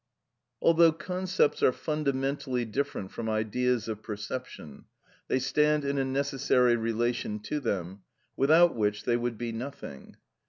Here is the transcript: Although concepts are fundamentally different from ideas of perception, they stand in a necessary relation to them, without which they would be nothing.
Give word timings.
Although 0.63 0.93
concepts 0.93 1.61
are 1.61 1.71
fundamentally 1.71 2.65
different 2.65 3.11
from 3.11 3.29
ideas 3.29 3.87
of 3.87 4.01
perception, 4.01 4.85
they 5.27 5.37
stand 5.37 5.85
in 5.85 5.99
a 5.99 6.03
necessary 6.03 6.75
relation 6.75 7.37
to 7.41 7.59
them, 7.59 8.01
without 8.35 8.75
which 8.75 9.03
they 9.03 9.15
would 9.15 9.37
be 9.37 9.51
nothing. 9.51 10.15